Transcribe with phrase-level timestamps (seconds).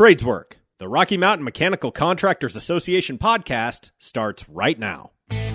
[0.00, 5.10] Tradeswork, the Rocky Mountain Mechanical Contractors Association podcast, starts right now.
[5.28, 5.52] Here's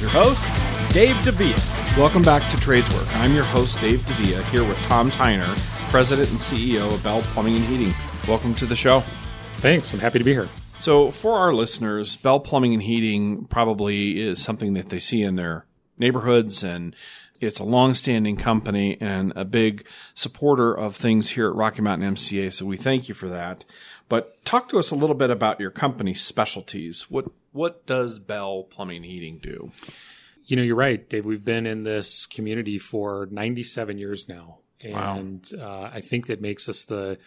[0.00, 0.46] your host,
[0.94, 1.56] Dave Davia.
[1.98, 3.08] Welcome back to Tradeswork.
[3.16, 5.58] I'm your host, Dave Davia, here with Tom Teynor,
[5.90, 7.92] President and CEO of Bell Plumbing and Heating.
[8.28, 9.02] Welcome to the show.
[9.56, 9.92] Thanks.
[9.92, 10.48] I'm happy to be here.
[10.78, 15.36] So, for our listeners, Bell Plumbing and Heating probably is something that they see in
[15.36, 15.66] their
[15.98, 16.94] neighborhoods, and
[17.40, 22.52] it's a long-standing company and a big supporter of things here at Rocky Mountain MCA.
[22.52, 23.64] So, we thank you for that.
[24.08, 27.10] But talk to us a little bit about your company's specialties.
[27.10, 29.72] What what does Bell Plumbing and Heating do?
[30.44, 31.24] You know, you're right, Dave.
[31.24, 35.84] We've been in this community for 97 years now, and wow.
[35.84, 37.18] uh, I think that makes us the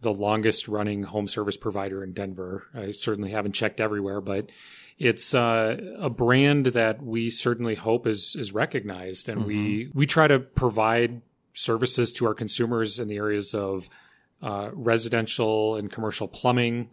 [0.00, 2.66] the longest running home service provider in Denver.
[2.74, 4.50] I certainly haven't checked everywhere, but
[4.98, 9.48] it's uh, a brand that we certainly hope is is recognized, and mm-hmm.
[9.48, 11.22] we we try to provide
[11.52, 13.88] services to our consumers in the areas of
[14.42, 16.90] uh, residential and commercial plumbing,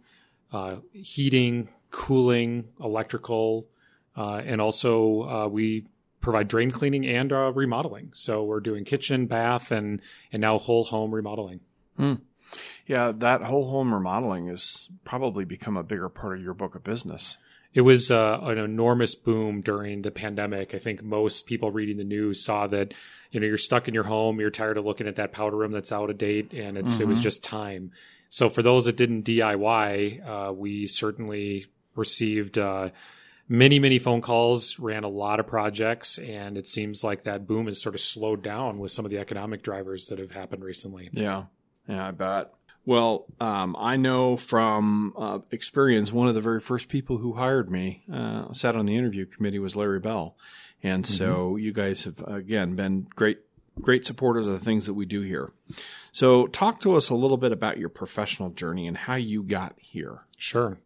[0.52, 3.68] uh, heating, cooling, electrical,
[4.16, 5.86] uh, and also uh, we
[6.20, 8.10] provide drain cleaning and uh, remodeling.
[8.12, 10.00] So we're doing kitchen, bath, and
[10.32, 11.60] and now whole home remodeling.
[11.98, 12.20] Mm.
[12.86, 16.84] Yeah, that whole home remodeling has probably become a bigger part of your book of
[16.84, 17.36] business.
[17.74, 20.74] It was uh, an enormous boom during the pandemic.
[20.74, 22.94] I think most people reading the news saw that
[23.30, 25.72] you know you're stuck in your home, you're tired of looking at that powder room
[25.72, 27.02] that's out of date, and it's mm-hmm.
[27.02, 27.24] it was mm-hmm.
[27.24, 27.92] just time.
[28.28, 32.90] So for those that didn't DIY, uh, we certainly received uh,
[33.48, 37.66] many many phone calls, ran a lot of projects, and it seems like that boom
[37.66, 41.10] has sort of slowed down with some of the economic drivers that have happened recently.
[41.12, 41.44] Yeah,
[41.88, 42.52] yeah, I bet.
[42.84, 47.68] Well, um, I know from uh, experience, one of the very first people who hired
[47.68, 50.36] me, uh, sat on the interview committee, was Larry Bell,
[50.84, 51.12] and mm-hmm.
[51.12, 53.40] so you guys have again been great,
[53.80, 55.52] great supporters of the things that we do here.
[56.12, 59.74] So, talk to us a little bit about your professional journey and how you got
[59.78, 60.20] here.
[60.36, 60.78] Sure.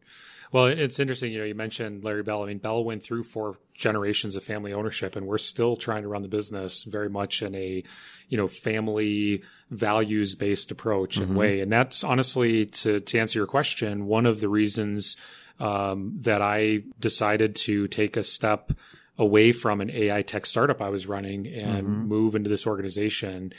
[0.53, 1.33] Well, it's interesting.
[1.33, 2.43] You know, you mentioned Larry Bell.
[2.43, 6.09] I mean, Bell went through four generations of family ownership, and we're still trying to
[6.09, 7.85] run the business very much in a,
[8.29, 11.37] you know, family values based approach and mm-hmm.
[11.37, 11.61] way.
[11.61, 15.17] And that's honestly, to to answer your question, one of the reasons
[15.61, 18.73] um, that I decided to take a step
[19.19, 22.09] away from an AI tech startup I was running and mm-hmm.
[22.09, 23.53] move into this organization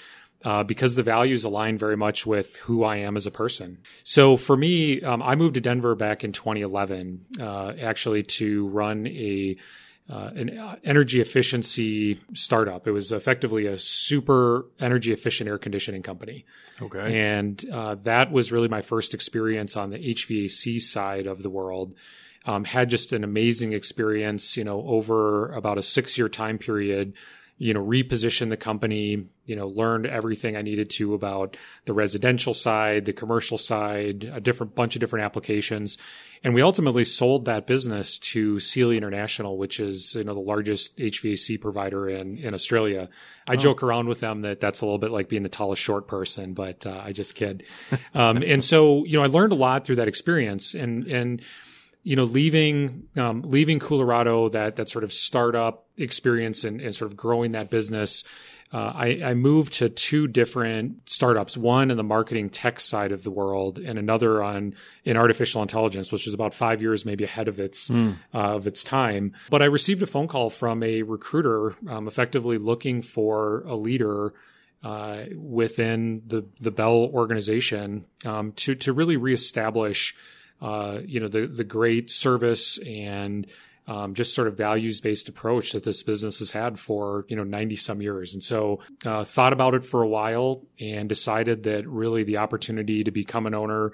[0.43, 3.77] uh, because the values align very much with who I am as a person.
[4.03, 9.07] So for me, um, I moved to Denver back in 2011, uh, actually to run
[9.07, 9.57] a
[10.09, 12.85] uh, an energy efficiency startup.
[12.85, 16.45] It was effectively a super energy efficient air conditioning company.
[16.81, 21.49] Okay, and uh, that was really my first experience on the HVAC side of the
[21.49, 21.95] world.
[22.43, 27.13] Um, had just an amazing experience, you know, over about a six year time period
[27.61, 31.55] you know, reposition the company, you know, learned everything I needed to about
[31.85, 35.99] the residential side, the commercial side, a different bunch of different applications.
[36.43, 40.97] And we ultimately sold that business to Seeley International, which is, you know, the largest
[40.97, 43.09] HVAC provider in, in Australia.
[43.47, 43.57] I oh.
[43.57, 46.53] joke around with them that that's a little bit like being the tallest short person,
[46.55, 47.67] but uh, I just kid.
[48.15, 51.43] um, and so, you know, I learned a lot through that experience and, and,
[52.03, 57.11] you know, leaving um, leaving Colorado, that that sort of startup experience and, and sort
[57.11, 58.23] of growing that business,
[58.73, 61.57] uh, I, I, moved to two different startups.
[61.57, 64.73] One in the marketing tech side of the world, and another on
[65.03, 68.15] in artificial intelligence, which is about five years maybe ahead of its mm.
[68.33, 69.33] uh, of its time.
[69.49, 74.33] But I received a phone call from a recruiter, um, effectively looking for a leader.
[74.83, 80.15] Uh, within the the Bell organization um, to to really reestablish
[80.61, 83.47] uh, you know, the the great service and
[83.87, 87.43] um, just sort of values based approach that this business has had for you know
[87.43, 88.33] 90 some years.
[88.33, 93.03] And so uh, thought about it for a while and decided that really the opportunity
[93.03, 93.91] to become an owner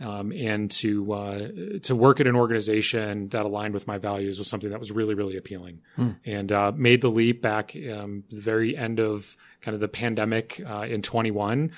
[0.00, 1.48] um, and to uh,
[1.82, 5.14] to work at an organization that aligned with my values was something that was really
[5.14, 5.80] really appealing.
[5.96, 6.10] Hmm.
[6.24, 10.62] and uh, made the leap back um, the very end of kind of the pandemic
[10.64, 11.72] uh, in 21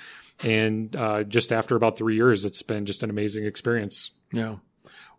[0.45, 4.57] and uh, just after about three years it's been just an amazing experience yeah.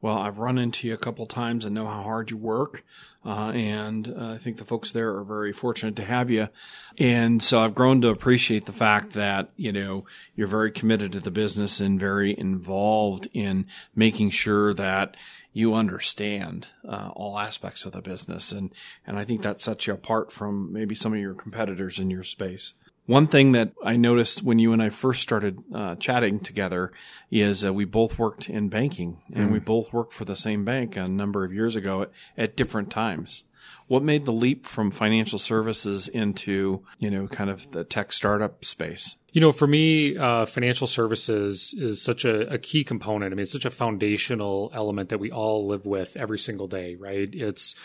[0.02, 2.84] Well, I've run into you a couple times and know how hard you work.
[3.24, 6.50] Uh, and uh, I think the folks there are very fortunate to have you.
[6.98, 10.06] And so I've grown to appreciate the fact that, you know,
[10.36, 15.16] you're very committed to the business and very involved in making sure that
[15.54, 18.52] you understand uh, all aspects of the business.
[18.52, 18.72] And,
[19.06, 22.24] and I think that sets you apart from maybe some of your competitors in your
[22.24, 22.74] space.
[23.07, 26.92] One thing that I noticed when you and I first started uh, chatting together
[27.30, 29.53] is uh, we both worked in banking and Mm.
[29.53, 32.89] we both worked for the same bank a number of years ago at, at different
[32.92, 33.44] times.
[33.88, 38.63] What made the leap from financial services into, you know, kind of the tech startup
[38.63, 39.18] space?
[39.33, 43.33] You know, for me, uh, financial services is such a, a key component.
[43.33, 46.95] I mean, it's such a foundational element that we all live with every single day,
[46.95, 47.30] right?
[47.33, 47.75] It's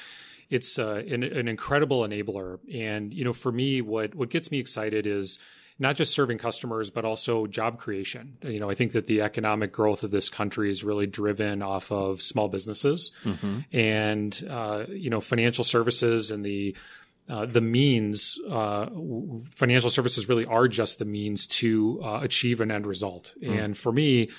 [0.51, 4.59] it's uh, an, an incredible enabler, and you know, for me, what what gets me
[4.59, 5.39] excited is
[5.79, 8.39] not just serving customers, but also job creation.
[8.43, 11.93] You know, I think that the economic growth of this country is really driven off
[11.93, 13.13] of small businesses,
[13.73, 16.77] and uh, you know, financial services and the
[17.29, 18.87] uh, the means, uh,
[19.57, 23.35] financial services really are just the means to uh, achieve an end result.
[23.43, 24.31] And for me,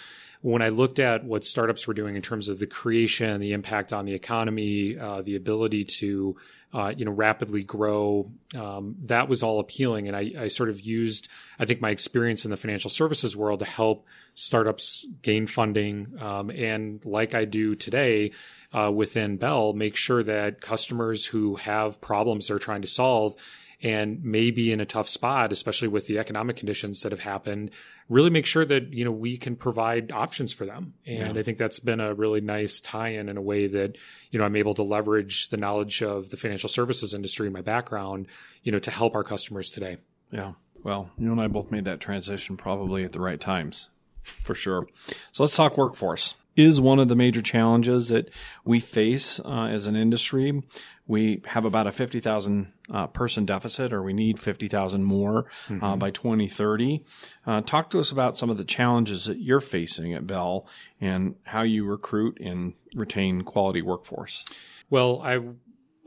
[0.41, 3.93] when I looked at what startups were doing in terms of the creation, the impact
[3.93, 6.35] on the economy, uh, the ability to
[6.73, 10.07] uh, you know rapidly grow, um, that was all appealing.
[10.07, 11.27] And I, I sort of used,
[11.59, 14.05] I think, my experience in the financial services world to help
[14.35, 18.31] startups gain funding, um, and like I do today
[18.73, 23.35] uh, within Bell, make sure that customers who have problems they're trying to solve
[23.81, 27.71] and may be in a tough spot, especially with the economic conditions that have happened,
[28.09, 30.93] really make sure that you know we can provide options for them.
[31.05, 33.97] And I think that's been a really nice tie-in in a way that
[34.31, 38.27] you know I'm able to leverage the knowledge of the financial services industry, my background,
[38.63, 39.97] you know, to help our customers today.
[40.31, 40.53] Yeah.
[40.83, 43.89] Well, you and I both made that transition probably at the right times,
[44.21, 44.87] for sure.
[45.31, 46.35] So let's talk workforce.
[46.57, 48.31] Is one of the major challenges that
[48.65, 50.63] we face uh, as an industry.
[51.05, 55.45] We have about a 50,000 uh, person deficit, or we need 50,000 more
[55.81, 57.05] uh, by 2030.
[57.45, 60.67] Uh, talk to us about some of the challenges that you're facing at Bell
[60.99, 64.43] and how you recruit and retain quality workforce.
[64.89, 65.39] Well, I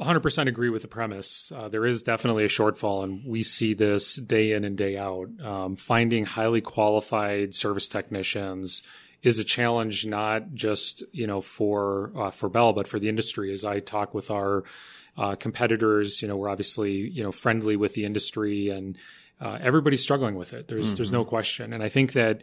[0.01, 1.53] 100% agree with the premise.
[1.55, 5.29] Uh, there is definitely a shortfall, and we see this day in and day out.
[5.41, 8.83] Um, finding highly qualified service technicians
[9.23, 13.53] is a challenge, not just you know for uh, for Bell, but for the industry.
[13.53, 14.65] As I talk with our
[15.17, 18.97] uh, competitors, you know, we're obviously you know friendly with the industry, and
[19.41, 20.69] uh, everybody's struggling with it.
[20.69, 22.41] There's there's no question, and I think that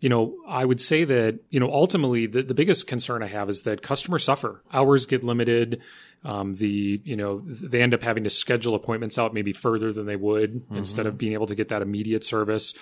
[0.00, 3.50] you know, I would say that, you know, ultimately the, the biggest concern I have
[3.50, 4.62] is that customers suffer.
[4.72, 5.82] Hours get limited.
[6.24, 10.06] Um, the, you know, they end up having to schedule appointments out maybe further than
[10.06, 12.74] they would instead of being able to get that immediate service.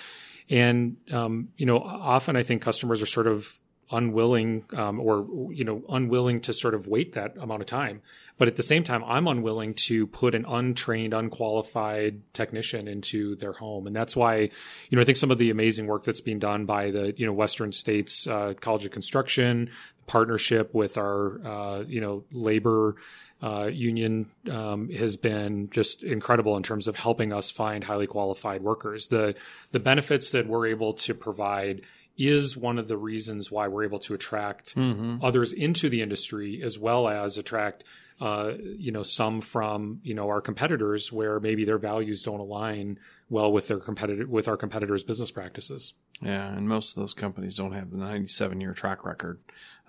[0.49, 3.59] And, um, you know, often I think customers are sort of
[3.91, 8.03] unwilling, um, or, you know, unwilling to sort of wait that amount of time.
[8.39, 13.53] But at the same time, I'm unwilling to put an untrained, unqualified technician into their
[13.53, 13.87] home.
[13.87, 16.67] And that's why, you know, I think some of the amazing work that's being done
[16.67, 19.71] by the, you know, Western States uh, College of Construction,
[20.07, 22.97] partnership with our, uh, you know, labor
[23.43, 28.63] uh, union um, has been just incredible in terms of helping us find highly qualified
[28.63, 29.09] workers.
[29.09, 29.35] The
[29.73, 31.83] the benefits that we're able to provide
[32.17, 34.75] is one of the reasons why we're able to attract
[35.23, 37.85] others into the industry as well as attract
[38.21, 42.99] uh, you know some from you know our competitors where maybe their values don't align
[43.29, 47.57] well with their competitor with our competitors business practices Yeah, and most of those companies
[47.57, 49.39] don't have the 97 year track record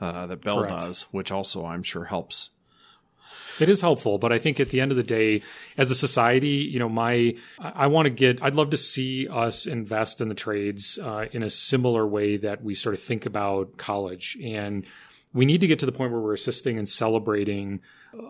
[0.01, 0.81] uh, that Bell Correct.
[0.81, 2.49] does, which also I'm sure helps.
[3.59, 5.41] It is helpful, but I think at the end of the day,
[5.77, 8.41] as a society, you know, my I, want to get.
[8.41, 12.63] I'd love to see us invest in the trades uh, in a similar way that
[12.63, 14.85] we sort of think about college, and
[15.33, 17.81] we need to get to the point where we're assisting and celebrating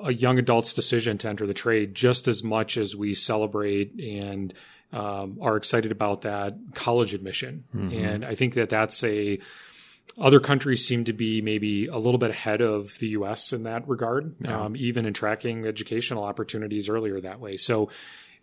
[0.04, 4.54] a young adult's decision to enter the trade just as much as we celebrate and
[4.94, 7.66] um, are excited about that college admission.
[7.94, 9.40] And I think that that's a
[10.18, 13.54] other countries seem to be maybe a little bit ahead of the U.S.
[13.54, 17.58] in that regard, um, even in tracking educational opportunities earlier that way.
[17.58, 17.90] So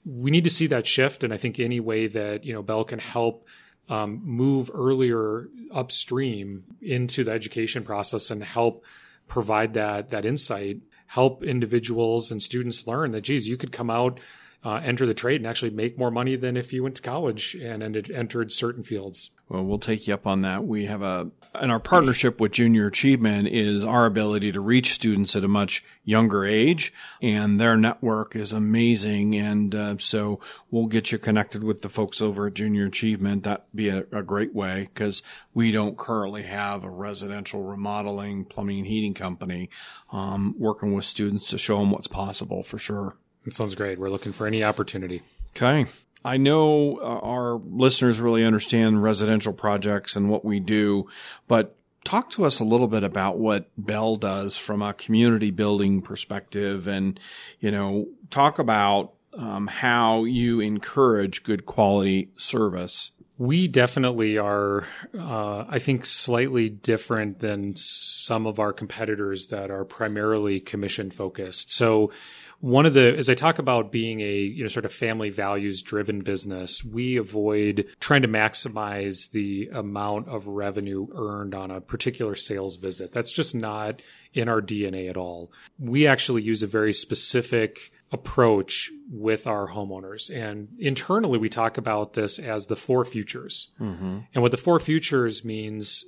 [0.04, 2.84] we need to see that shift, and I think any way that you know Bell
[2.84, 3.46] can help
[3.88, 8.84] um, move earlier upstream into the education process and help
[9.26, 14.20] provide that that insight, help individuals and students learn that geez, you could come out.
[14.64, 17.54] Uh, enter the trade and actually make more money than if you went to college
[17.54, 19.30] and entered, entered certain fields.
[19.48, 20.64] Well, we'll take you up on that.
[20.64, 25.36] We have a, and our partnership with Junior Achievement is our ability to reach students
[25.36, 29.34] at a much younger age, and their network is amazing.
[29.34, 30.40] And uh, so
[30.70, 33.42] we'll get you connected with the folks over at Junior Achievement.
[33.42, 38.78] That'd be a, a great way because we don't currently have a residential remodeling, plumbing,
[38.78, 39.68] and heating company
[40.10, 43.16] um, working with students to show them what's possible for sure.
[43.44, 43.98] That sounds great.
[43.98, 45.22] We're looking for any opportunity.
[45.56, 45.86] Okay.
[46.24, 51.06] I know uh, our listeners really understand residential projects and what we do,
[51.46, 51.74] but
[52.04, 56.86] talk to us a little bit about what Bell does from a community building perspective
[56.86, 57.20] and,
[57.60, 63.10] you know, talk about um, how you encourage good quality service.
[63.36, 64.86] We definitely are,
[65.18, 71.72] uh, I think, slightly different than some of our competitors that are primarily commission focused.
[71.72, 72.12] So,
[72.60, 75.82] one of the as I talk about being a you know sort of family values
[75.82, 82.34] driven business, we avoid trying to maximize the amount of revenue earned on a particular
[82.34, 83.12] sales visit.
[83.12, 84.00] That's just not
[84.32, 85.52] in our DNA at all.
[85.78, 90.34] We actually use a very specific approach with our homeowners.
[90.34, 93.70] And internally, we talk about this as the four futures.
[93.80, 94.20] Mm-hmm.
[94.32, 96.04] And what the four futures means,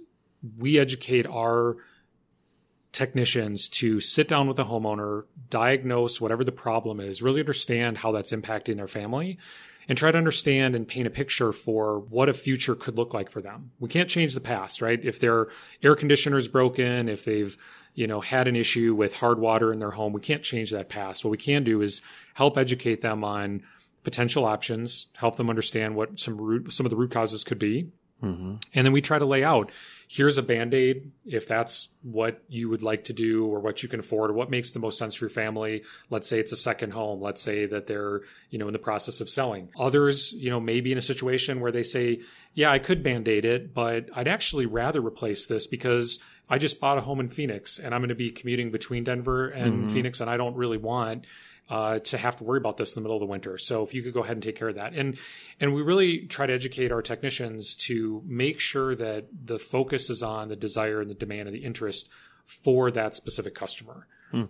[0.56, 1.76] we educate our
[2.92, 8.12] technicians to sit down with a homeowner, diagnose whatever the problem is, really understand how
[8.12, 9.36] that's impacting their family,
[9.88, 13.30] and try to understand and paint a picture for what a future could look like
[13.30, 13.72] for them.
[13.80, 14.98] We can't change the past, right?
[15.04, 15.48] If their
[15.82, 17.56] air conditioner is broken, if they've
[17.96, 20.88] you know had an issue with hard water in their home, we can't change that
[20.88, 21.24] past.
[21.24, 22.00] What we can do is
[22.34, 23.64] help educate them on
[24.04, 27.90] potential options, help them understand what some root some of the root causes could be,
[28.22, 28.54] Mm-hmm.
[28.74, 29.70] And then we try to lay out
[30.08, 33.88] here's a band aid if that's what you would like to do or what you
[33.88, 35.82] can afford or what makes the most sense for your family.
[36.10, 37.20] Let's say it's a second home.
[37.20, 39.68] Let's say that they're, you know, in the process of selling.
[39.78, 42.20] Others, you know, maybe in a situation where they say,
[42.54, 46.80] yeah, I could band aid it, but I'd actually rather replace this because I just
[46.80, 49.88] bought a home in Phoenix and I'm going to be commuting between Denver and mm-hmm.
[49.92, 51.26] Phoenix and I don't really want
[51.68, 53.58] uh, to have to worry about this in the middle of the winter.
[53.58, 55.18] So if you could go ahead and take care of that, and
[55.60, 60.22] and we really try to educate our technicians to make sure that the focus is
[60.22, 62.08] on the desire and the demand and the interest
[62.44, 64.06] for that specific customer.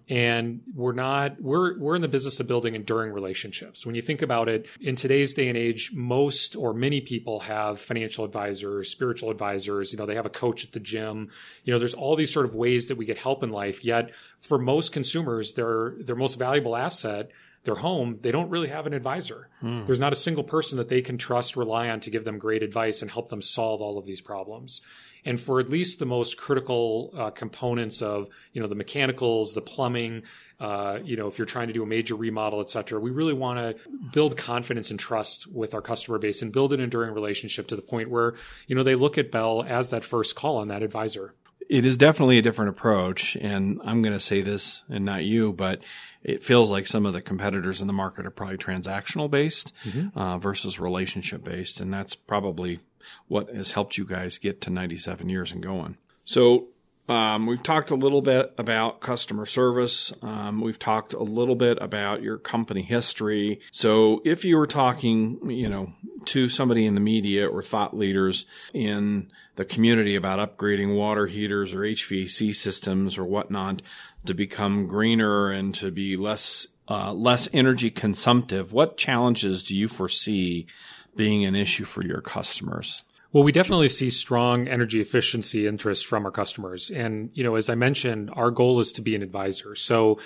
[0.09, 3.87] And we're not we're we're in the business of building enduring relationships.
[3.87, 7.81] When you think about it, in today's day and age, most or many people have
[7.81, 11.31] financial advisors, spiritual advisors, you know, they have a coach at the gym.
[11.65, 13.85] You know, there's all these sort of ways that we get help in life.
[13.85, 17.31] Yet for most consumers, their their most valuable asset
[17.67, 19.49] their home, they don't really have an advisor.
[19.61, 19.85] Hmm.
[19.85, 22.63] There's not a single person that they can trust, rely on to give them great
[22.63, 24.83] advice and help them solve all of these problems
[25.27, 29.61] and for at least the most critical uh, components of you know the mechanicals the
[29.61, 30.23] plumbing
[30.61, 33.35] uh, you know if you're trying to do a major remodel et cetera we really
[33.35, 33.77] want to
[34.13, 37.83] build confidence and trust with our customer base and build an enduring relationship to the
[37.83, 38.35] point where
[38.67, 41.35] you know they look at bell as that first call on that advisor
[41.69, 45.53] it is definitely a different approach and i'm going to say this and not you
[45.53, 45.81] but
[46.23, 50.17] it feels like some of the competitors in the market are probably transactional based mm-hmm.
[50.19, 52.81] uh, versus relationship based and that's probably
[53.29, 55.97] what has helped you guys get to 97 years and going.
[56.25, 56.69] So
[57.09, 60.13] um, we've talked a little bit about customer service.
[60.23, 63.61] Um, we've talked a little bit about your company history.
[63.71, 65.93] So if you were talking, you know,
[66.27, 71.73] to somebody in the media or thought leaders in the community about upgrading water heaters
[71.73, 73.83] or HVAC systems or whatnot
[74.25, 79.89] to become greener and to be less uh, less energy consumptive, what challenges do you
[79.89, 80.67] foresee
[81.17, 83.03] being an issue for your customers?
[83.33, 86.91] Well, we definitely see strong energy efficiency interest from our customers.
[86.91, 89.75] And, you know, as I mentioned, our goal is to be an advisor.
[89.75, 90.19] So,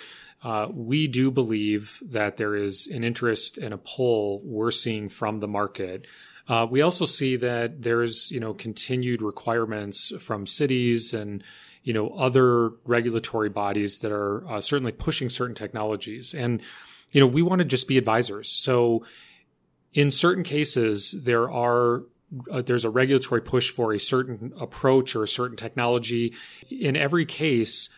[0.43, 5.41] uh, we do believe that there is an interest and a pull we're seeing from
[5.41, 6.07] the market.
[6.49, 11.45] Uh, we also see that there's, you know, continued requirements from cities and,
[11.83, 16.35] you know, other regulatory bodies that are uh, certainly pushing certain technologies.
[16.35, 16.63] And,
[17.13, 18.49] you know, we want to just be advisors.
[18.49, 19.05] So,
[19.93, 22.03] in certain cases, there are
[22.51, 26.33] uh, there's a regulatory push for a certain approach or a certain technology.
[26.71, 27.89] In every case,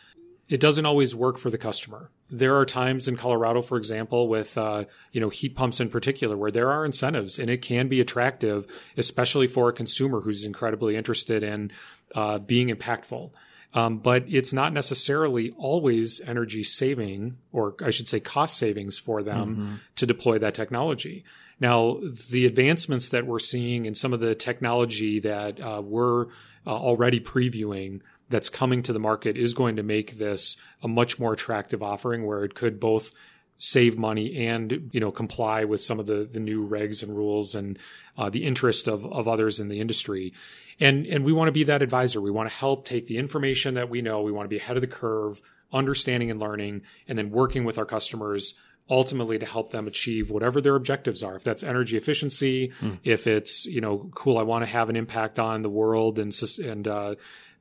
[0.49, 2.11] it doesn't always work for the customer.
[2.31, 6.37] There are times in Colorado, for example, with uh, you know heat pumps in particular,
[6.37, 10.97] where there are incentives and it can be attractive, especially for a consumer who's incredibly
[10.97, 11.71] interested in
[12.15, 13.31] uh, being impactful.
[13.75, 19.23] Um, but it's not necessarily always energy saving, or I should say, cost savings for
[19.23, 19.75] them mm-hmm.
[19.97, 21.25] to deploy that technology.
[21.63, 26.27] Now, the advancements that we're seeing in some of the technology that uh, we're
[26.67, 31.21] uh, already previewing that's coming to the market is going to make this a much
[31.21, 33.13] more attractive offering where it could both
[33.59, 37.55] save money and you know comply with some of the the new regs and rules
[37.55, 37.79] and
[38.19, 40.33] uh, the interest of of others in the industry.
[40.81, 42.21] And and we want to be that advisor.
[42.21, 44.23] We want to help take the information that we know.
[44.23, 45.41] We want to be ahead of the curve
[45.73, 48.55] understanding and learning and then working with our customers
[48.91, 51.37] ultimately to help them achieve whatever their objectives are.
[51.37, 52.99] If that's energy efficiency, mm.
[53.05, 56.33] if it's you know cool, I want to have an impact on the world and
[56.63, 57.15] and uh,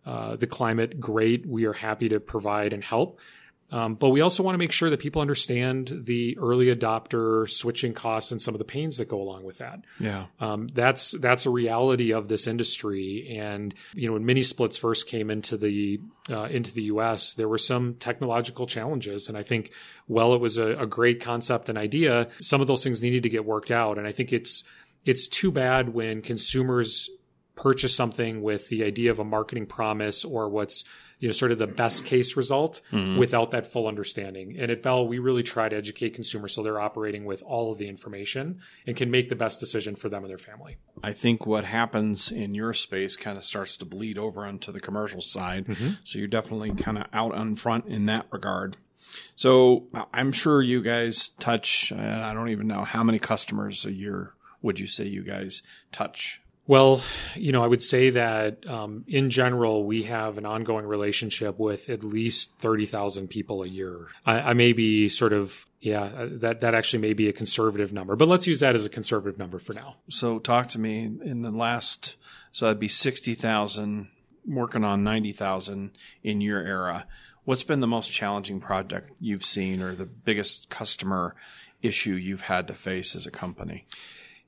[0.06, 1.00] uh, the climate.
[1.00, 3.20] Great, we are happy to provide and help.
[3.72, 7.94] Um, but we also want to make sure that people understand the early adopter switching
[7.94, 9.86] costs and some of the pains that go along with that.
[10.00, 10.26] Yeah.
[10.40, 13.38] Um, that's that's a reality of this industry.
[13.40, 17.48] And you know, when mini splits first came into the uh, into the U.S., there
[17.48, 19.72] were some technological challenges, and I think,
[20.08, 22.28] well, it was a, a great concept and idea.
[22.42, 24.64] Some of those things needed to get worked out, and I think it's
[25.06, 27.10] it's too bad when consumers
[27.56, 30.84] purchase something with the idea of a marketing promise or what's
[31.22, 33.18] you know sort of the best case result mm-hmm.
[33.18, 36.82] without that full understanding and at bell we really try to educate consumers so they're
[36.82, 40.30] operating with all of the information and can make the best decision for them and
[40.30, 44.46] their family i think what happens in your space kind of starts to bleed over
[44.46, 45.92] onto the commercial side mm-hmm.
[46.04, 48.76] so you're definitely kind of out on front in that regard
[49.36, 54.34] so i'm sure you guys touch i don't even know how many customers a year
[54.62, 55.62] would you say you guys
[55.92, 57.02] touch well,
[57.36, 61.90] you know, I would say that um, in general, we have an ongoing relationship with
[61.90, 64.08] at least 30,000 people a year.
[64.26, 68.16] I, I, may be sort of, yeah, that, that actually may be a conservative number,
[68.16, 69.98] but let's use that as a conservative number for now.
[70.08, 72.16] So talk to me in the last,
[72.54, 74.08] so that'd be 60,000
[74.48, 75.92] working on 90,000
[76.24, 77.06] in your era.
[77.44, 81.36] What's been the most challenging project you've seen or the biggest customer
[81.82, 83.88] issue you've had to face as a company?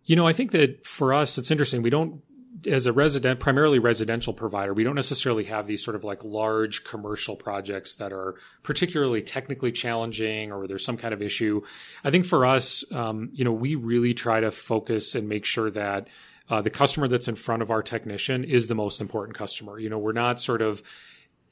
[0.06, 1.82] You know, I think that for us, it's interesting.
[1.82, 2.22] We don't,
[2.68, 6.84] as a resident, primarily residential provider, we don't necessarily have these sort of like large
[6.84, 11.62] commercial projects that are particularly technically challenging or there's some kind of issue.
[12.04, 15.72] I think for us, um, you know, we really try to focus and make sure
[15.72, 16.08] that
[16.50, 19.80] uh, the customer that's in front of our technician is the most important customer.
[19.80, 20.84] You know, we're not sort of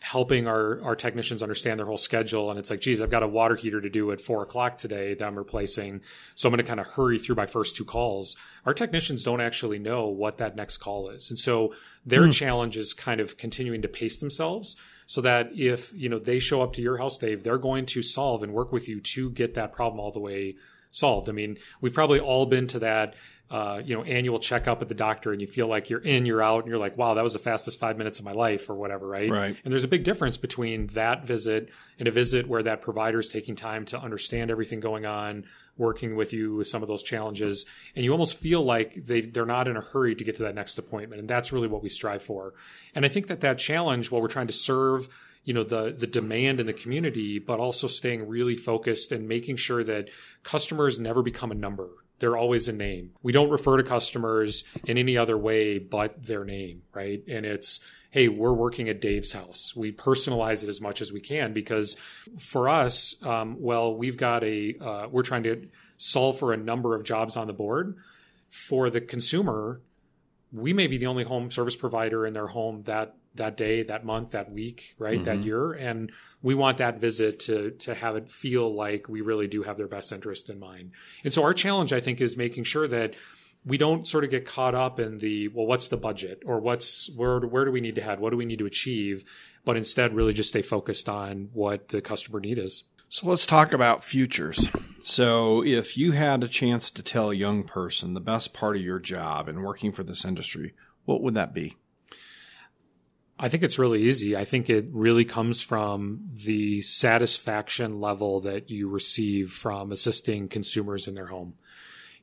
[0.01, 2.49] helping our, our technicians understand their whole schedule.
[2.49, 5.13] And it's like, geez, I've got a water heater to do at four o'clock today
[5.13, 6.01] that I'm replacing.
[6.33, 8.35] So I'm going to kind of hurry through my first two calls.
[8.65, 11.29] Our technicians don't actually know what that next call is.
[11.29, 12.33] And so their mm.
[12.33, 16.63] challenge is kind of continuing to pace themselves so that if, you know, they show
[16.63, 19.53] up to your house, Dave, they're going to solve and work with you to get
[19.53, 20.55] that problem all the way
[20.89, 21.29] solved.
[21.29, 23.13] I mean, we've probably all been to that
[23.51, 26.41] uh, you know, annual checkup at the doctor and you feel like you're in, you're
[26.41, 28.75] out, and you're like, wow, that was the fastest five minutes of my life or
[28.75, 29.29] whatever, right?
[29.29, 29.57] Right.
[29.65, 33.27] And there's a big difference between that visit and a visit where that provider is
[33.27, 35.43] taking time to understand everything going on,
[35.77, 39.45] working with you with some of those challenges, and you almost feel like they they're
[39.45, 41.89] not in a hurry to get to that next appointment, and that's really what we
[41.89, 42.53] strive for.
[42.95, 45.09] And I think that that challenge, while we're trying to serve
[45.43, 49.55] you know the the demand in the community but also staying really focused and making
[49.55, 50.07] sure that
[50.43, 51.89] customers never become a number
[52.21, 53.11] they're always a name.
[53.23, 57.21] We don't refer to customers in any other way but their name, right?
[57.27, 57.79] And it's,
[58.11, 59.75] hey, we're working at Dave's house.
[59.75, 61.97] We personalize it as much as we can because
[62.37, 66.95] for us, um, well, we've got a, uh, we're trying to solve for a number
[66.95, 67.97] of jobs on the board.
[68.49, 69.81] For the consumer,
[70.51, 74.05] we may be the only home service provider in their home that that day, that
[74.05, 75.23] month, that week, right, mm-hmm.
[75.23, 76.11] that year, and
[76.41, 79.87] we want that visit to to have it feel like we really do have their
[79.87, 80.91] best interest in mind.
[81.23, 83.13] And so our challenge, I think, is making sure that
[83.63, 87.09] we don't sort of get caught up in the well, what's the budget or what's
[87.15, 89.23] where where do we need to head, what do we need to achieve,
[89.63, 92.83] but instead really just stay focused on what the customer need is.
[93.13, 94.69] So let's talk about futures.
[95.03, 98.81] So, if you had a chance to tell a young person the best part of
[98.81, 101.75] your job in working for this industry, what would that be?
[103.37, 104.37] I think it's really easy.
[104.37, 111.05] I think it really comes from the satisfaction level that you receive from assisting consumers
[111.05, 111.55] in their home.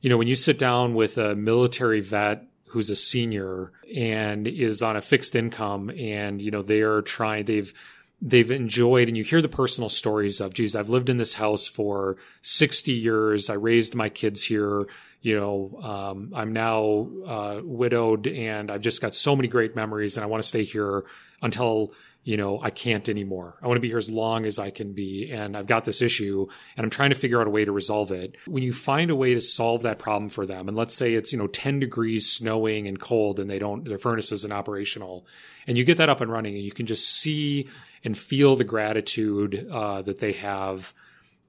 [0.01, 4.81] You know, when you sit down with a military vet who's a senior and is
[4.81, 7.75] on a fixed income and, you know, they are trying, they've,
[8.21, 11.67] they've enjoyed and you hear the personal stories of, geez, I've lived in this house
[11.67, 13.49] for 60 years.
[13.49, 14.87] I raised my kids here
[15.21, 20.15] you know, um, I'm now uh, widowed and I've just got so many great memories
[20.15, 21.03] and I want to stay here
[21.41, 21.93] until,
[22.29, 23.57] you know, I can't anymore.
[23.59, 25.31] I want to be here as long as I can be.
[25.31, 26.45] And I've got this issue
[26.77, 28.35] and I'm trying to figure out a way to resolve it.
[28.45, 31.31] When you find a way to solve that problem for them, and let's say it's,
[31.31, 35.25] you know, 10 degrees snowing and cold and they don't, their furnace isn't operational
[35.65, 37.67] and you get that up and running and you can just see
[38.03, 40.93] and feel the gratitude uh, that they have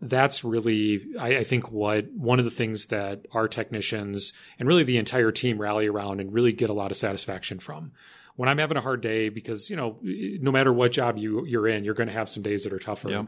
[0.02, 4.82] that's really, I, I, think, what one of the things that our technicians and really
[4.82, 7.92] the entire team rally around and really get a lot of satisfaction from.
[8.36, 11.68] When I'm having a hard day, because you know, no matter what job you you're
[11.68, 13.10] in, you're going to have some days that are tougher.
[13.10, 13.24] Yeah.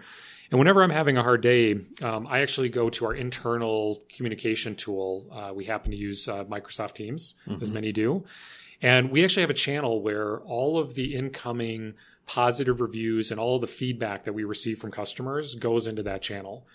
[0.50, 4.76] And whenever I'm having a hard day, um, I actually go to our internal communication
[4.76, 5.26] tool.
[5.32, 7.62] Uh, we happen to use uh, Microsoft Teams, mm-hmm.
[7.62, 8.24] as many do,
[8.82, 11.94] and we actually have a channel where all of the incoming
[12.26, 16.66] positive reviews and all the feedback that we receive from customers goes into that channel.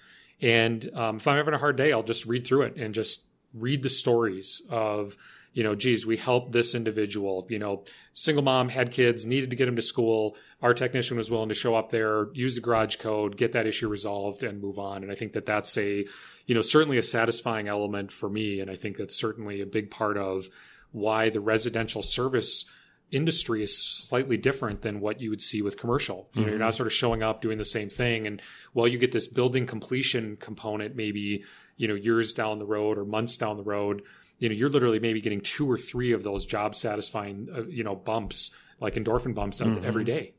[0.42, 3.24] And um, if I'm having a hard day, I'll just read through it and just
[3.54, 5.18] read the stories of,
[5.58, 9.56] you know, geez, we helped this individual, you know, single mom had kids, needed to
[9.56, 10.38] get them to school.
[10.62, 13.88] our technician was willing to show up there, use the garage code, get that issue
[13.88, 15.02] resolved, and move on.
[15.02, 16.06] And I think that that's a,
[16.46, 18.60] you know, certainly a satisfying element for me.
[18.60, 20.48] And I think that's certainly a big part of
[20.91, 22.65] why the residential service
[23.10, 26.30] industry is slightly different than what you would see with commercial.
[26.34, 26.78] You know, you're not mm-hmm.
[26.78, 28.28] sort of showing up doing the same thing.
[28.28, 28.43] And
[28.74, 31.46] while you get this building completion component, maybe,
[31.78, 34.04] you know, years down the road or months down the road,
[34.39, 37.84] you know, you're literally maybe getting two or three of those job satisfying, uh, you
[37.84, 40.34] know, bumps like endorphin bumps every day.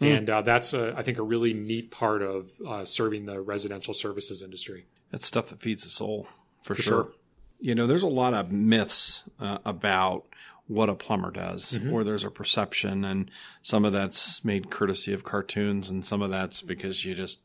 [0.00, 3.92] And uh, that's, a, I think, a really neat part of uh, serving the residential
[3.94, 4.86] services industry.
[5.10, 6.28] That's stuff that feeds the soul
[6.62, 7.02] for, For sure.
[7.04, 7.12] sure.
[7.60, 10.26] You know, there's a lot of myths uh, about
[10.68, 11.92] what a plumber does, Mm-hmm.
[11.92, 13.28] or there's a perception, and
[13.62, 17.40] some of that's made courtesy of cartoons, and some of that's because you just,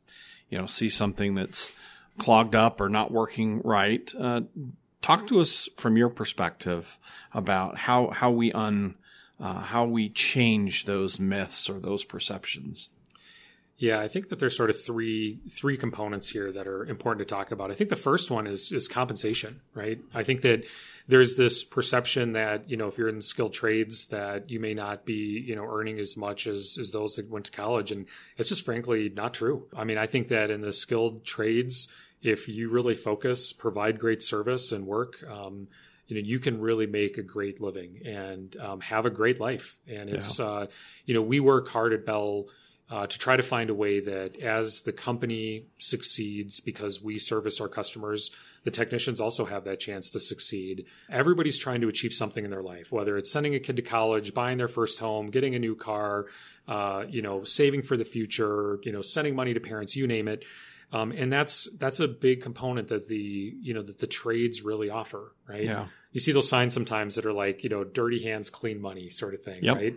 [0.49, 1.71] you know, see something that's
[2.19, 4.13] clogged up or not working right.
[4.19, 4.41] Uh,
[5.03, 6.97] talk to us from your perspective
[7.33, 8.95] about how how we un
[9.39, 12.89] uh, how we change those myths or those perceptions.
[13.77, 17.35] Yeah, I think that there's sort of three three components here that are important to
[17.35, 17.69] talk about.
[17.69, 19.99] I think the first one is is compensation, right?
[20.13, 20.63] I think that
[21.07, 25.05] there's this perception that you know if you're in skilled trades that you may not
[25.05, 28.05] be you know earning as much as as those that went to college, and
[28.37, 29.65] it's just frankly not true.
[29.75, 31.89] I mean, I think that in the skilled trades,
[32.23, 35.23] if you really focus, provide great service and work.
[35.29, 35.67] Um,
[36.07, 39.79] you know you can really make a great living and um, have a great life.
[39.88, 40.67] And it's uh,
[41.05, 42.45] you know we work hard at bell
[42.89, 47.62] uh, to try to find a way that as the company succeeds because we service
[47.62, 48.31] our customers
[48.65, 50.86] the technicians also have that chance to succeed.
[51.09, 54.33] Everybody's trying to achieve something in their life whether it's sending a kid to college
[54.33, 56.25] buying their first home getting a new car
[56.67, 60.27] uh, you know saving for the future you know sending money to parents you name
[60.27, 60.43] it
[60.93, 64.89] um, and that's that's a big component that the you know that the trades really
[64.89, 65.88] offer right Yeah.
[66.13, 69.34] you see those signs sometimes that are like you know dirty hands clean money sort
[69.34, 69.75] of thing Yep.
[69.75, 69.95] right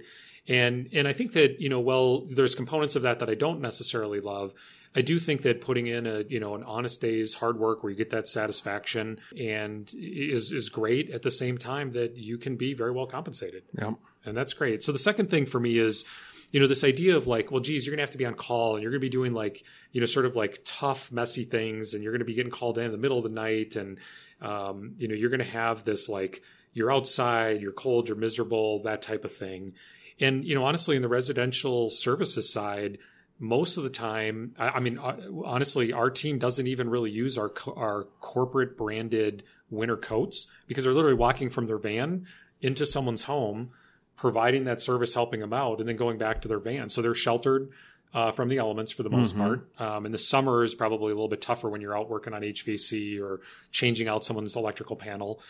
[0.49, 3.61] and and i think that you know well there's components of that that i don't
[3.61, 4.53] necessarily love
[4.97, 7.91] i do think that putting in a you know an honest day's hard work where
[7.91, 12.57] you get that satisfaction and is is great at the same time that you can
[12.57, 13.95] be very well compensated Yep.
[14.25, 14.83] and that's great.
[14.83, 16.05] So the second thing for me is,
[16.51, 18.75] you know, this idea of like, well, geez, you're gonna have to be on call
[18.75, 22.03] and you're gonna be doing like, you know, sort of like tough, messy things, and
[22.03, 23.99] you're gonna be getting called in in the middle of the night, and
[24.41, 29.03] um, you know, you're gonna have this like, you're outside, you're cold, you're miserable, that
[29.03, 29.75] type of thing.
[30.21, 32.99] And you know, honestly, in the residential services side,
[33.39, 37.37] most of the time, I, I mean, uh, honestly, our team doesn't even really use
[37.37, 42.27] our co- our corporate branded winter coats because they're literally walking from their van
[42.61, 43.71] into someone's home,
[44.17, 46.89] providing that service, helping them out, and then going back to their van.
[46.89, 47.71] So they're sheltered
[48.15, 49.69] uh, from the elements for the most part.
[49.79, 52.43] Um, and the summer is probably a little bit tougher when you're out working on
[52.43, 53.41] HVAC or
[53.73, 55.41] changing out someone's electrical panel.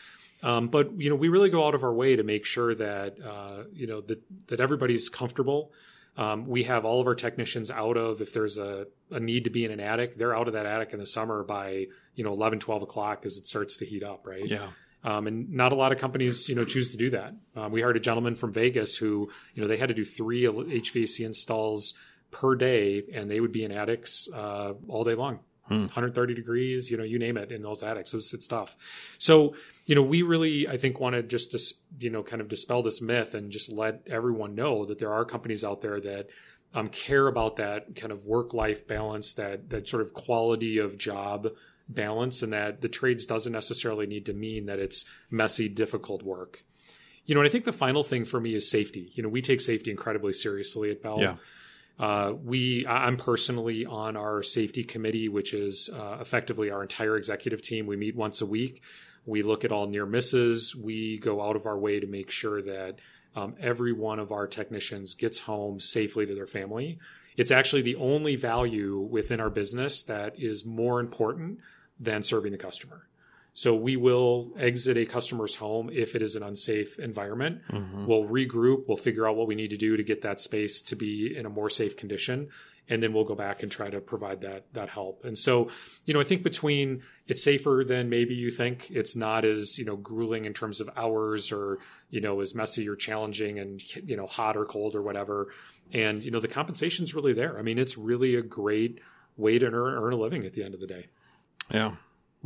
[0.42, 3.16] Um, but you know, we really go out of our way to make sure that
[3.24, 5.72] uh, you know that that everybody's comfortable.
[6.16, 9.50] Um, we have all of our technicians out of if there's a, a need to
[9.50, 12.32] be in an attic, they're out of that attic in the summer by you know
[12.32, 14.46] 11, 12 o'clock as it starts to heat up, right?
[14.46, 14.68] Yeah.
[15.04, 17.34] Um, and not a lot of companies, you know, choose to do that.
[17.54, 20.42] Um, we hired a gentleman from Vegas who, you know, they had to do three
[20.42, 21.94] HVAC installs
[22.32, 25.38] per day, and they would be in attics uh, all day long.
[25.68, 28.14] 130 degrees, you know, you name it in those attics.
[28.14, 28.76] It's, it's tough.
[29.18, 32.48] So, you know, we really, I think, want to just, dis, you know, kind of
[32.48, 36.28] dispel this myth and just let everyone know that there are companies out there that
[36.74, 40.98] um, care about that kind of work life balance, that that sort of quality of
[40.98, 41.48] job
[41.88, 46.64] balance, and that the trades doesn't necessarily need to mean that it's messy, difficult work.
[47.24, 49.10] You know, and I think the final thing for me is safety.
[49.14, 51.20] You know, we take safety incredibly seriously at Bell.
[51.20, 51.36] Yeah.
[51.98, 57.62] Uh, we, I'm personally on our safety committee, which is uh, effectively our entire executive
[57.62, 57.86] team.
[57.86, 58.82] We meet once a week.
[59.24, 60.76] We look at all near misses.
[60.76, 63.00] We go out of our way to make sure that
[63.34, 66.98] um, every one of our technicians gets home safely to their family.
[67.36, 71.58] It's actually the only value within our business that is more important
[71.98, 73.06] than serving the customer.
[73.56, 77.62] So we will exit a customer's home if it is an unsafe environment.
[77.72, 78.04] Mm-hmm.
[78.04, 78.84] We'll regroup.
[78.86, 81.46] We'll figure out what we need to do to get that space to be in
[81.46, 82.50] a more safe condition,
[82.86, 85.24] and then we'll go back and try to provide that that help.
[85.24, 85.70] And so,
[86.04, 88.90] you know, I think between it's safer than maybe you think.
[88.90, 91.78] It's not as you know grueling in terms of hours or
[92.10, 95.48] you know as messy or challenging and you know hot or cold or whatever.
[95.94, 97.58] And you know the compensation's really there.
[97.58, 99.00] I mean, it's really a great
[99.38, 101.06] way to earn, earn a living at the end of the day.
[101.70, 101.92] Yeah.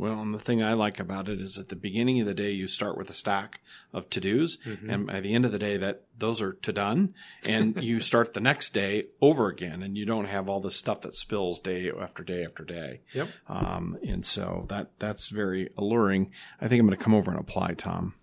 [0.01, 2.49] Well, and the thing I like about it is at the beginning of the day
[2.49, 3.61] you start with a stack
[3.93, 4.57] of to dos,
[4.89, 7.13] and by the end of the day that those are to done,
[7.45, 11.01] and you start the next day over again, and you don't have all this stuff
[11.01, 13.01] that spills day after day after day.
[13.13, 13.27] Yep.
[13.47, 16.31] Um, and so that that's very alluring.
[16.59, 18.15] I think I'm going to come over and apply, Tom.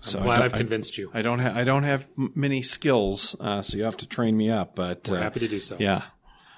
[0.00, 1.08] So I'm I glad I've I- convinced you.
[1.14, 4.50] I don't have I don't have many skills, uh, so you have to train me
[4.50, 4.74] up.
[4.74, 5.76] But We're uh, happy to do so.
[5.78, 6.02] Yeah.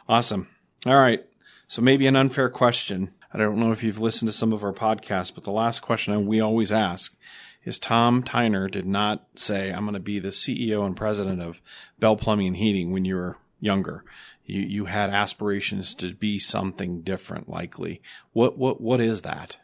[0.09, 0.49] Awesome.
[0.87, 1.23] All right.
[1.67, 3.11] So maybe an unfair question.
[3.35, 6.27] I don't know if you've listened to some of our podcasts, but the last question
[6.27, 7.17] we always ask
[7.65, 11.61] is Tom Teynor did not say, I'm going to be the CEO and president of
[11.99, 14.05] Bell Plumbing and Heating when you were younger.
[14.45, 18.01] You, you had aspirations to be something different, likely.
[18.33, 19.57] What, what, what is that?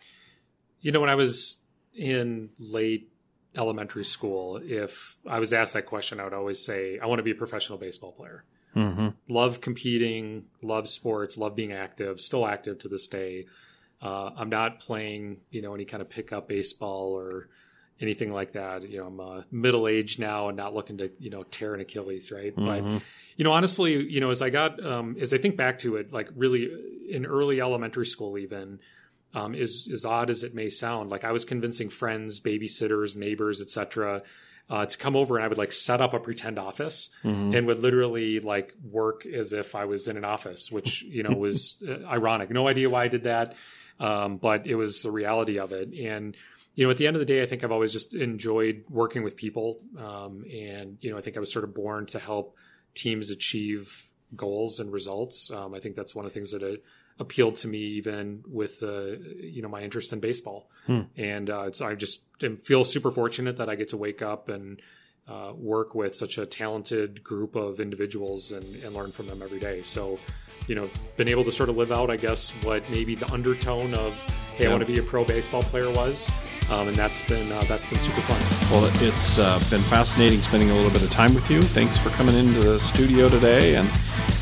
[0.81, 1.59] You know, when I was
[1.95, 3.09] in late
[3.55, 7.25] elementary school, if I was asked that question, I would always say, I want to
[7.25, 8.43] be a professional baseball player.
[8.77, 9.09] Mm-hmm.
[9.29, 13.47] Love competing, love sports, love being active, still active to this day.
[14.01, 17.49] Uh, I'm not playing, you know, any kind of pickup baseball or
[18.01, 18.89] anything like that.
[18.89, 21.81] You know, I'm uh, middle aged now and not looking to, you know, tear an
[21.81, 22.55] Achilles, right?
[22.55, 22.83] But
[23.37, 26.13] you know, honestly, you know, as I got, um, as I think back to it,
[26.13, 26.71] like really
[27.09, 28.81] in early elementary school, even
[29.35, 33.61] um, is as odd as it may sound, like I was convincing friends, babysitters, neighbors,
[33.61, 34.23] etc.,
[34.71, 37.11] uh, to come over and I would like set up a pretend office
[37.55, 41.33] and would literally like work as if I was in an office, which you know
[41.33, 42.51] was uh, ironic.
[42.51, 43.57] No idea why I did that,
[43.99, 45.93] um, but it was the reality of it.
[45.93, 46.37] And
[46.77, 49.25] you know, at the end of the day, I think I've always just enjoyed working
[49.25, 52.57] with people, um, and you know, I think I was sort of born to help
[52.95, 55.51] teams achieve goals and results.
[55.51, 56.63] Um, I think that's one of the things that
[57.21, 60.69] appealed to me, even with uh, you know my interest in baseball.
[61.17, 62.23] And uh, it's I just
[62.65, 64.81] feel super fortunate that I get to wake up and
[65.29, 69.61] uh, work with such a talented group of individuals and, and learn from them every
[69.61, 69.83] day.
[69.83, 70.19] So,
[70.67, 73.95] you know, been able to sort of live out, I guess, what maybe the undertone
[73.95, 74.15] of
[74.57, 76.29] hey, I want to be a pro baseball player was,
[76.71, 78.41] um, and that's been uh, that's been super fun.
[78.71, 81.63] Well, it's uh, been fascinating spending a little bit of time with you.
[81.63, 83.91] Thanks for coming into the studio today, and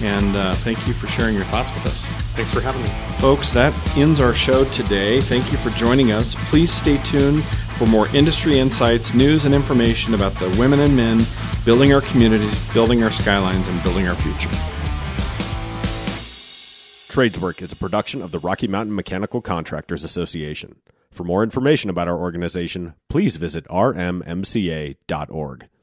[0.03, 2.05] and uh, thank you for sharing your thoughts with us.
[2.37, 2.91] Thanks for having me.
[3.19, 5.21] Folks, that ends our show today.
[5.21, 6.35] Thank you for joining us.
[6.51, 7.45] Please stay tuned
[7.77, 11.25] for more industry insights, news, and information about the women and men
[11.65, 14.51] building our communities, building our skylines, and building our future.
[17.09, 20.77] Tradeswork is a production of the Rocky Mountain Mechanical Contractors Association.
[21.11, 24.99] For more information about our organization, please visit rmmca.org.